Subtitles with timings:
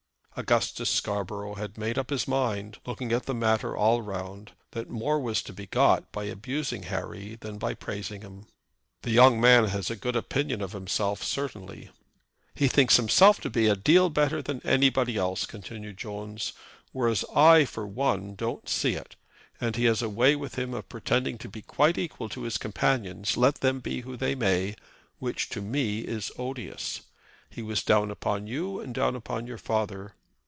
[0.37, 5.19] Augustus Scarborough had made up his mind, looking at the matter all round, that more
[5.19, 8.45] was to be got by abusing Harry than by praising him.
[9.01, 11.89] "The young man has a good opinion of himself certainly."
[12.55, 16.53] "He thinks himself to be a deal better than anybody else," continued Jones,
[16.93, 19.17] "whereas I for one don't see it.
[19.59, 22.57] And he has a way with him of pretending to be quite equal to his
[22.57, 24.75] companions, let them be who they may,
[25.19, 27.01] which to me is odious.
[27.49, 30.13] He was down upon you and down upon your father.